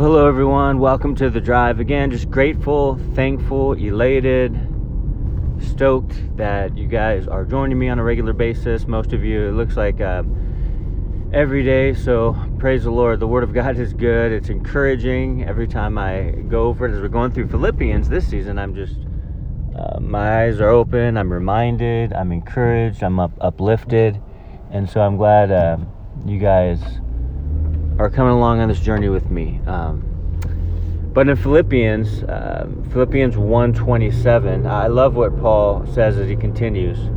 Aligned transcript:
Hello, 0.00 0.26
everyone. 0.26 0.78
Welcome 0.78 1.14
to 1.16 1.28
the 1.28 1.42
drive. 1.42 1.78
Again, 1.78 2.10
just 2.10 2.30
grateful, 2.30 2.98
thankful, 3.14 3.74
elated, 3.74 4.58
stoked 5.58 6.38
that 6.38 6.74
you 6.74 6.86
guys 6.86 7.28
are 7.28 7.44
joining 7.44 7.78
me 7.78 7.90
on 7.90 7.98
a 7.98 8.02
regular 8.02 8.32
basis. 8.32 8.86
Most 8.86 9.12
of 9.12 9.22
you, 9.22 9.48
it 9.48 9.52
looks 9.52 9.76
like 9.76 10.00
uh, 10.00 10.22
every 11.34 11.62
day. 11.62 11.92
So, 11.92 12.34
praise 12.58 12.84
the 12.84 12.90
Lord. 12.90 13.20
The 13.20 13.26
Word 13.26 13.44
of 13.44 13.52
God 13.52 13.78
is 13.78 13.92
good, 13.92 14.32
it's 14.32 14.48
encouraging. 14.48 15.44
Every 15.44 15.68
time 15.68 15.98
I 15.98 16.30
go 16.48 16.68
over 16.68 16.86
it, 16.86 16.94
as 16.94 17.02
we're 17.02 17.08
going 17.08 17.32
through 17.32 17.48
Philippians 17.48 18.08
this 18.08 18.26
season, 18.26 18.58
I'm 18.58 18.74
just, 18.74 18.96
uh, 19.76 20.00
my 20.00 20.44
eyes 20.44 20.62
are 20.62 20.70
open, 20.70 21.18
I'm 21.18 21.30
reminded, 21.30 22.14
I'm 22.14 22.32
encouraged, 22.32 23.02
I'm 23.02 23.20
up, 23.20 23.32
uplifted. 23.38 24.18
And 24.70 24.88
so, 24.88 25.02
I'm 25.02 25.18
glad 25.18 25.52
uh, 25.52 25.76
you 26.24 26.38
guys 26.38 26.80
are 28.00 28.08
coming 28.08 28.32
along 28.32 28.60
on 28.60 28.68
this 28.68 28.80
journey 28.80 29.10
with 29.10 29.30
me. 29.30 29.60
Um, 29.66 30.02
but 31.12 31.28
in 31.28 31.36
Philippians, 31.36 32.22
uh, 32.22 32.66
Philippians 32.92 33.36
1:27, 33.36 34.66
I 34.66 34.86
love 34.86 35.16
what 35.16 35.38
Paul 35.38 35.84
says 35.84 36.16
as 36.16 36.26
he 36.26 36.34
continues. 36.34 37.10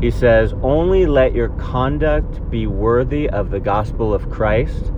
He 0.00 0.10
says, 0.10 0.56
"Only 0.60 1.06
let 1.06 1.34
your 1.34 1.50
conduct 1.50 2.50
be 2.50 2.66
worthy 2.66 3.30
of 3.30 3.50
the 3.50 3.60
gospel 3.60 4.12
of 4.12 4.28
Christ, 4.28 4.90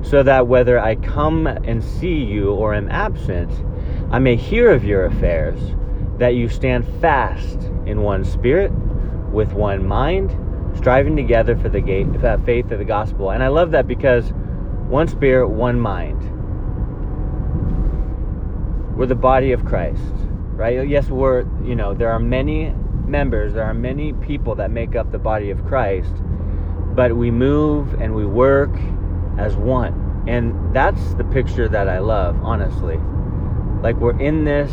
so 0.00 0.22
that 0.22 0.46
whether 0.46 0.78
I 0.78 0.94
come 0.94 1.46
and 1.46 1.84
see 1.84 2.24
you 2.24 2.50
or 2.52 2.72
am 2.72 2.88
absent, 2.88 3.50
I 4.10 4.20
may 4.20 4.36
hear 4.36 4.70
of 4.70 4.86
your 4.86 5.04
affairs, 5.04 5.74
that 6.16 6.34
you 6.34 6.48
stand 6.48 6.86
fast 6.86 7.70
in 7.84 8.00
one 8.00 8.24
spirit, 8.24 8.72
with 9.32 9.52
one 9.52 9.86
mind." 9.86 10.34
Striving 10.76 11.16
together 11.16 11.56
for 11.56 11.68
the 11.68 11.80
gate, 11.80 12.06
uh, 12.24 12.38
faith 12.38 12.70
of 12.70 12.78
the 12.78 12.84
gospel. 12.84 13.30
And 13.30 13.42
I 13.42 13.48
love 13.48 13.70
that 13.72 13.86
because 13.86 14.32
one 14.88 15.08
spirit, 15.08 15.48
one 15.48 15.80
mind. 15.80 16.20
We're 18.96 19.06
the 19.06 19.14
body 19.14 19.52
of 19.52 19.64
Christ, 19.64 20.02
right? 20.52 20.86
Yes, 20.86 21.08
we're, 21.08 21.40
you 21.64 21.74
know, 21.74 21.94
there 21.94 22.10
are 22.10 22.20
many 22.20 22.72
members, 23.06 23.54
there 23.54 23.64
are 23.64 23.74
many 23.74 24.12
people 24.12 24.54
that 24.56 24.70
make 24.70 24.94
up 24.94 25.10
the 25.10 25.18
body 25.18 25.50
of 25.50 25.64
Christ, 25.66 26.12
but 26.94 27.16
we 27.16 27.30
move 27.30 27.94
and 28.00 28.14
we 28.14 28.24
work 28.24 28.74
as 29.38 29.56
one. 29.56 30.24
And 30.28 30.74
that's 30.74 31.14
the 31.14 31.24
picture 31.24 31.68
that 31.68 31.88
I 31.88 31.98
love, 31.98 32.38
honestly. 32.42 32.98
Like 33.82 33.96
we're 33.96 34.18
in 34.18 34.44
this 34.44 34.72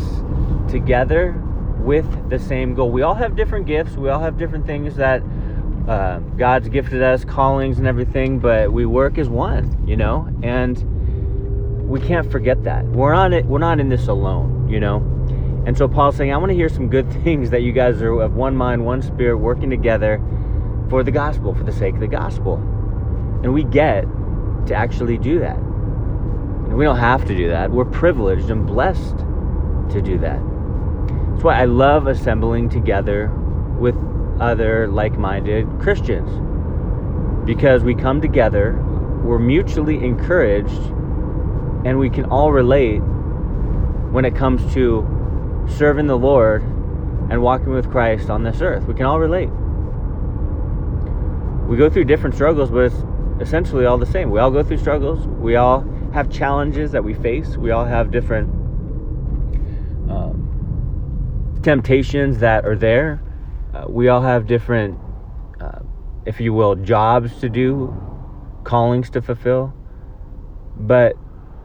together 0.70 1.32
with 1.78 2.30
the 2.30 2.38
same 2.38 2.74
goal. 2.74 2.90
We 2.90 3.02
all 3.02 3.14
have 3.14 3.36
different 3.36 3.66
gifts, 3.66 3.96
we 3.96 4.08
all 4.08 4.20
have 4.20 4.38
different 4.38 4.66
things 4.66 4.96
that 4.96 5.22
uh, 5.88 6.18
God's 6.36 6.68
gifted 6.68 7.02
us 7.02 7.24
callings 7.24 7.78
and 7.78 7.86
everything, 7.86 8.38
but 8.38 8.72
we 8.72 8.86
work 8.86 9.18
as 9.18 9.28
one, 9.28 9.86
you 9.86 9.96
know, 9.96 10.28
and 10.42 10.78
we 11.88 12.00
can't 12.00 12.30
forget 12.30 12.62
that 12.64 12.84
we're 12.86 13.12
on 13.12 13.32
it. 13.32 13.44
We're 13.44 13.58
not 13.58 13.80
in 13.80 13.88
this 13.88 14.08
alone, 14.08 14.68
you 14.68 14.80
know. 14.80 14.98
And 15.66 15.76
so 15.76 15.86
Paul's 15.86 16.16
saying, 16.16 16.32
I 16.32 16.36
want 16.36 16.50
to 16.50 16.56
hear 16.56 16.68
some 16.68 16.88
good 16.88 17.10
things 17.24 17.50
that 17.50 17.62
you 17.62 17.72
guys 17.72 18.00
are 18.00 18.20
of 18.20 18.34
one 18.34 18.56
mind, 18.56 18.84
one 18.84 19.02
spirit, 19.02 19.36
working 19.36 19.70
together 19.70 20.20
for 20.88 21.02
the 21.02 21.10
gospel, 21.10 21.54
for 21.54 21.64
the 21.64 21.72
sake 21.72 21.94
of 21.94 22.00
the 22.00 22.06
gospel. 22.06 22.56
And 23.42 23.52
we 23.52 23.64
get 23.64 24.02
to 24.66 24.74
actually 24.74 25.18
do 25.18 25.38
that. 25.40 25.56
And 25.56 26.76
we 26.76 26.84
don't 26.84 26.98
have 26.98 27.24
to 27.26 27.36
do 27.36 27.48
that. 27.48 27.70
We're 27.70 27.84
privileged 27.84 28.50
and 28.50 28.66
blessed 28.66 29.18
to 29.90 30.00
do 30.00 30.18
that. 30.18 30.40
That's 31.32 31.44
why 31.44 31.60
I 31.60 31.64
love 31.64 32.06
assembling 32.06 32.68
together 32.68 33.28
with 33.78 33.96
other 34.42 34.88
like 34.88 35.16
minded 35.16 35.66
Christians 35.80 36.28
because 37.46 37.82
we 37.82 37.94
come 37.94 38.20
together, 38.20 38.74
we're 39.24 39.38
mutually 39.38 40.04
encouraged, 40.04 40.80
and 41.84 41.98
we 41.98 42.10
can 42.10 42.24
all 42.26 42.52
relate 42.52 42.98
when 44.12 44.24
it 44.24 44.34
comes 44.36 44.72
to 44.74 45.66
serving 45.68 46.06
the 46.06 46.18
Lord 46.18 46.62
and 47.30 47.42
walking 47.42 47.70
with 47.70 47.90
Christ 47.90 48.30
on 48.30 48.42
this 48.42 48.60
earth. 48.60 48.84
We 48.84 48.94
can 48.94 49.06
all 49.06 49.18
relate. 49.18 49.50
We 51.68 51.76
go 51.76 51.88
through 51.88 52.04
different 52.04 52.34
struggles, 52.34 52.70
but 52.70 52.92
it's 52.92 53.04
essentially 53.40 53.86
all 53.86 53.98
the 53.98 54.06
same. 54.06 54.30
We 54.30 54.38
all 54.38 54.50
go 54.50 54.62
through 54.62 54.78
struggles. 54.78 55.26
We 55.26 55.56
all 55.56 55.80
have 56.12 56.30
challenges 56.30 56.92
that 56.92 57.02
we 57.02 57.14
face. 57.14 57.56
We 57.56 57.70
all 57.70 57.84
have 57.84 58.10
different 58.10 58.50
um, 60.10 61.58
temptations 61.62 62.38
that 62.38 62.66
are 62.66 62.76
there 62.76 63.22
uh, 63.74 63.86
we 63.88 64.08
all 64.08 64.20
have 64.22 64.46
different, 64.46 64.98
uh, 65.60 65.80
if 66.26 66.40
you 66.40 66.52
will, 66.52 66.74
jobs 66.74 67.40
to 67.40 67.48
do, 67.48 67.94
callings 68.64 69.10
to 69.10 69.22
fulfill, 69.22 69.74
but 70.76 71.16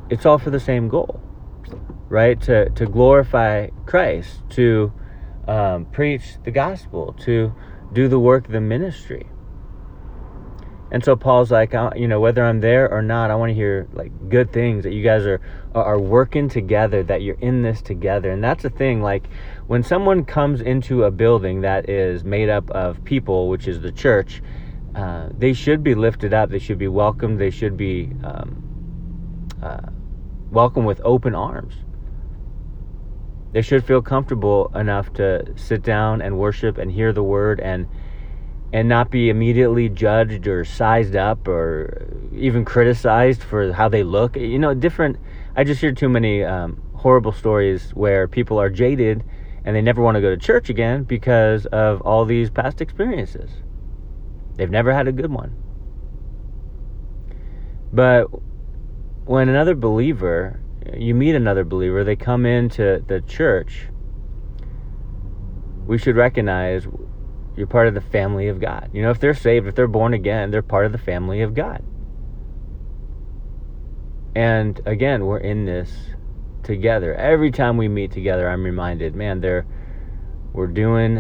it's 0.10 0.26
all 0.26 0.38
for 0.38 0.50
the 0.50 0.60
same 0.60 0.88
goal, 0.88 1.22
right? 2.10 2.40
To 2.42 2.70
to 2.70 2.86
glorify 2.86 3.68
Christ, 3.86 4.42
to 4.52 4.94
um, 5.48 5.86
preach 5.86 6.38
the 6.44 6.52
gospel, 6.52 7.14
to 7.22 7.54
do 7.94 8.08
the 8.08 8.20
work 8.20 8.46
of 8.46 8.52
the 8.52 8.62
ministry. 8.62 9.28
And 10.90 11.04
so 11.04 11.16
Paul's 11.16 11.52
like, 11.52 11.74
you 11.96 12.08
know, 12.08 12.20
whether 12.20 12.44
I'm 12.44 12.62
there 12.62 12.90
or 12.90 13.02
not, 13.02 13.30
I 13.30 13.36
want 13.36 13.50
to 13.50 13.54
hear 13.54 13.88
like 13.94 14.30
good 14.30 14.54
things 14.54 14.84
that 14.84 14.94
you 14.94 15.04
guys 15.04 15.26
are 15.26 15.42
are 15.76 16.00
working 16.00 16.50
together, 16.50 17.04
that 17.04 17.22
you're 17.22 17.40
in 17.40 17.62
this 17.62 17.82
together. 17.82 18.32
And 18.32 18.44
that's 18.44 18.64
the 18.64 18.70
thing. 18.70 19.02
Like 19.02 19.28
when 19.68 19.84
someone 19.84 20.24
comes 20.24 20.62
into 20.62 21.04
a 21.04 21.12
building 21.12 21.62
that 21.62 21.90
is 21.90 22.24
made 22.24 22.50
up 22.50 22.70
of 22.72 23.04
people, 23.04 23.50
which 23.50 23.68
is 23.68 23.82
the 23.82 23.92
church, 23.92 24.42
uh, 24.96 25.30
they 25.38 25.54
should 25.54 25.84
be 25.84 25.94
lifted 25.94 26.34
up. 26.34 26.50
They 26.50 26.60
should 26.60 26.80
be 26.80 26.88
welcomed. 26.88 27.40
They 27.40 27.52
should 27.52 27.76
be 27.76 28.10
um, 28.24 29.50
uh, 29.62 29.90
welcomed 30.50 30.88
with 30.88 31.02
open 31.04 31.36
arms. 31.36 31.76
They 33.52 33.62
should 33.62 33.84
feel 33.84 34.02
comfortable 34.02 34.72
enough 34.76 35.14
to 35.14 35.54
sit 35.56 35.84
down 35.84 36.22
and 36.22 36.38
worship 36.38 36.78
and 36.78 36.92
hear 36.92 37.14
the 37.14 37.24
word 37.24 37.60
and 37.60 37.88
and 38.74 38.90
not 38.90 39.10
be 39.10 39.30
immediately 39.30 39.90
judged 39.90 40.48
or 40.48 40.66
sized 40.66 41.16
up 41.16 41.48
or 41.48 42.08
even 42.36 42.66
criticized 42.66 43.42
for 43.42 43.72
how 43.72 43.88
they 43.88 44.04
look. 44.04 44.36
You 44.36 44.60
know, 44.60 44.74
different. 44.74 45.18
I 45.56 45.64
just 45.64 45.82
hear 45.82 45.92
too 45.92 46.10
many 46.10 46.44
um, 46.44 46.82
horrible 46.94 47.32
stories 47.32 47.92
where 47.92 48.28
people 48.28 48.60
are 48.60 48.70
jaded 48.70 49.24
and 49.64 49.76
they 49.76 49.82
never 49.82 50.02
want 50.02 50.16
to 50.16 50.22
go 50.22 50.30
to 50.30 50.38
church 50.38 50.70
again 50.70 51.04
because 51.04 51.66
of 51.68 52.02
all 52.02 52.26
these 52.26 52.50
past 52.50 52.82
experiences. 52.82 53.52
They've 54.56 54.70
never 54.70 54.94
had 54.94 55.08
a 55.08 55.12
good 55.12 55.32
one. 55.32 55.56
But 57.94 58.26
when 59.26 59.50
another 59.50 59.76
believer, 59.76 60.60
you 60.96 61.16
meet 61.16 61.36
another 61.36 61.64
believer, 61.64 62.04
they 62.04 62.16
come 62.16 62.46
into 62.46 63.04
the 63.08 63.22
church, 63.22 63.88
we 65.86 65.98
should 65.98 66.16
recognize 66.16 66.88
you're 67.58 67.68
part 67.68 67.88
of 67.88 67.96
the 67.96 68.02
family 68.02 68.48
of 68.48 68.62
God. 68.62 68.92
You 68.94 69.02
know, 69.02 69.10
if 69.10 69.20
they're 69.20 69.34
saved, 69.34 69.68
if 69.68 69.76
they're 69.76 69.88
born 69.88 70.14
again, 70.14 70.52
they're 70.52 70.62
part 70.62 70.86
of 70.86 70.92
the 70.92 70.98
family 70.98 71.42
of 71.42 71.56
God. 71.56 71.84
And 74.36 74.80
again, 74.86 75.26
we're 75.26 75.40
in 75.40 75.66
this 75.66 75.92
together. 76.62 77.16
Every 77.16 77.50
time 77.50 77.76
we 77.76 77.88
meet 77.88 78.12
together, 78.12 78.48
I'm 78.48 78.64
reminded, 78.64 79.16
man, 79.16 79.42
they're 79.42 79.66
we're 80.54 80.68
doing 80.68 81.18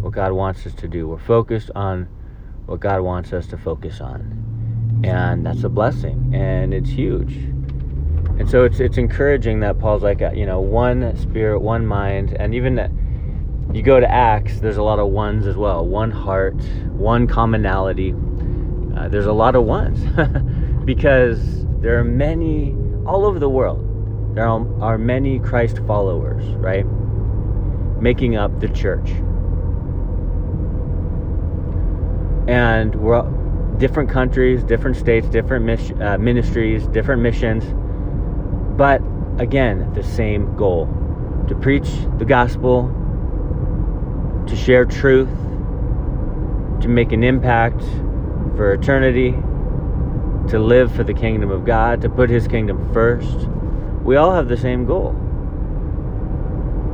what 0.00 0.12
God 0.12 0.32
wants 0.32 0.66
us 0.66 0.74
to 0.74 0.88
do. 0.88 1.08
We're 1.08 1.18
focused 1.18 1.70
on 1.74 2.08
what 2.66 2.80
God 2.80 3.00
wants 3.02 3.32
us 3.32 3.46
to 3.48 3.58
focus 3.58 4.00
on. 4.00 5.00
And 5.04 5.44
that's 5.44 5.64
a 5.64 5.68
blessing 5.68 6.32
and 6.34 6.72
it's 6.72 6.90
huge. 6.90 7.34
And 8.38 8.48
so 8.48 8.64
it's 8.64 8.80
it's 8.80 8.98
encouraging 8.98 9.60
that 9.60 9.78
Paul's 9.78 10.02
like, 10.02 10.22
uh, 10.22 10.30
you 10.32 10.46
know, 10.46 10.60
one 10.60 11.16
spirit, 11.16 11.60
one 11.60 11.86
mind, 11.86 12.36
and 12.38 12.54
even 12.54 12.74
you 13.72 13.82
go 13.82 13.98
to 13.98 14.10
Acts, 14.10 14.60
there's 14.60 14.76
a 14.76 14.82
lot 14.82 14.98
of 14.98 15.08
ones 15.08 15.46
as 15.46 15.56
well. 15.56 15.86
One 15.86 16.10
heart, 16.10 16.54
one 16.92 17.26
commonality. 17.26 18.14
Uh, 18.96 19.08
there's 19.08 19.26
a 19.26 19.32
lot 19.32 19.56
of 19.56 19.64
ones 19.64 20.00
because 20.84 21.64
there 21.80 21.98
are 21.98 22.04
many 22.04 22.74
all 23.06 23.24
over 23.24 23.38
the 23.38 23.48
world. 23.48 23.80
There 24.34 24.46
are, 24.46 24.98
many 24.98 25.38
Christ 25.38 25.78
followers, 25.86 26.44
right? 26.56 26.84
Making 28.00 28.36
up 28.36 28.58
the 28.60 28.68
church. 28.68 29.10
And 32.48 32.94
we're 32.96 33.22
different 33.78 34.10
countries, 34.10 34.64
different 34.64 34.96
states, 34.96 35.28
different 35.28 35.64
mis- 35.64 35.92
uh, 36.00 36.18
ministries, 36.18 36.86
different 36.88 37.22
missions. 37.22 37.64
But 38.76 39.00
again, 39.38 39.92
the 39.94 40.02
same 40.02 40.56
goal 40.56 40.86
to 41.48 41.54
preach 41.54 41.88
the 42.18 42.24
gospel 42.24 42.92
to 44.46 44.56
share 44.56 44.84
truth, 44.84 45.28
to 46.80 46.88
make 46.88 47.12
an 47.12 47.24
impact 47.24 47.82
for 48.56 48.72
eternity, 48.72 49.32
to 50.48 50.58
live 50.58 50.94
for 50.94 51.04
the 51.04 51.14
kingdom 51.14 51.50
of 51.50 51.64
God, 51.64 52.02
to 52.02 52.08
put 52.08 52.28
His 52.30 52.46
kingdom 52.46 52.92
first. 52.92 53.48
We 54.02 54.16
all 54.16 54.34
have 54.34 54.48
the 54.48 54.56
same 54.56 54.84
goal. 54.84 55.10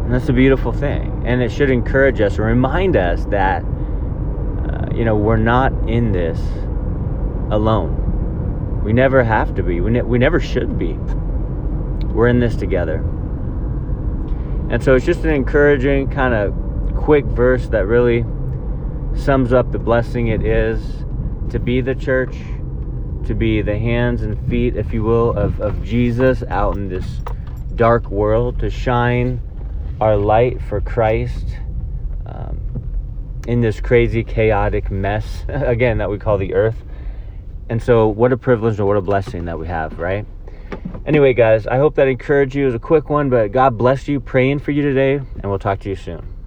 And 0.04 0.14
that's 0.14 0.28
a 0.28 0.32
beautiful 0.32 0.72
thing. 0.72 1.22
And 1.26 1.42
it 1.42 1.50
should 1.50 1.70
encourage 1.70 2.20
us, 2.20 2.38
or 2.38 2.44
remind 2.44 2.96
us 2.96 3.24
that, 3.26 3.64
uh, 3.64 4.94
you 4.94 5.04
know, 5.04 5.16
we're 5.16 5.36
not 5.36 5.72
in 5.88 6.12
this 6.12 6.40
alone. 7.50 8.82
We 8.84 8.92
never 8.92 9.22
have 9.22 9.54
to 9.56 9.62
be. 9.62 9.80
We, 9.80 9.90
ne- 9.90 10.02
we 10.02 10.18
never 10.18 10.40
should 10.40 10.78
be. 10.78 10.94
We're 12.12 12.28
in 12.28 12.40
this 12.40 12.56
together. 12.56 13.04
And 14.70 14.82
so 14.82 14.94
it's 14.94 15.04
just 15.04 15.24
an 15.24 15.30
encouraging, 15.30 16.10
kind 16.10 16.32
of 16.32 16.54
quick 17.00 17.24
verse 17.24 17.68
that 17.68 17.86
really 17.86 18.24
sums 19.16 19.52
up 19.52 19.72
the 19.72 19.78
blessing 19.78 20.28
it 20.28 20.44
is 20.44 21.04
to 21.50 21.58
be 21.58 21.80
the 21.80 21.94
church, 21.94 22.36
to 23.26 23.34
be 23.34 23.62
the 23.62 23.78
hands 23.78 24.22
and 24.22 24.38
feet, 24.48 24.76
if 24.76 24.92
you 24.92 25.02
will, 25.02 25.30
of, 25.36 25.60
of 25.60 25.82
Jesus 25.82 26.42
out 26.44 26.76
in 26.76 26.88
this 26.88 27.06
dark 27.74 28.10
world, 28.10 28.60
to 28.60 28.70
shine 28.70 29.40
our 30.00 30.16
light 30.16 30.60
for 30.62 30.80
Christ 30.80 31.46
um, 32.26 32.60
in 33.48 33.60
this 33.60 33.80
crazy, 33.80 34.22
chaotic 34.22 34.90
mess, 34.90 35.44
again, 35.48 35.98
that 35.98 36.10
we 36.10 36.18
call 36.18 36.38
the 36.38 36.54
earth. 36.54 36.76
And 37.68 37.82
so, 37.82 38.08
what 38.08 38.32
a 38.32 38.36
privilege 38.36 38.78
and 38.78 38.86
what 38.86 38.96
a 38.96 39.02
blessing 39.02 39.46
that 39.46 39.58
we 39.58 39.68
have, 39.68 39.98
right? 39.98 40.26
Anyway, 41.06 41.32
guys, 41.32 41.66
I 41.66 41.78
hope 41.78 41.94
that 41.94 42.08
encouraged 42.08 42.54
you. 42.54 42.64
It 42.64 42.66
was 42.66 42.74
a 42.74 42.78
quick 42.78 43.08
one, 43.08 43.30
but 43.30 43.52
God 43.52 43.78
bless 43.78 44.06
you. 44.06 44.20
Praying 44.20 44.58
for 44.58 44.70
you 44.70 44.82
today, 44.82 45.14
and 45.14 45.44
we'll 45.44 45.58
talk 45.58 45.80
to 45.80 45.88
you 45.88 45.96
soon. 45.96 46.39